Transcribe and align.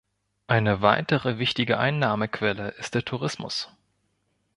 Eine 0.47 0.81
weitere 0.81 1.37
wichtige 1.37 1.77
Einnahmequelle 1.77 2.69
ist 2.69 2.95
der 2.95 3.05
Tourismus. 3.05 3.69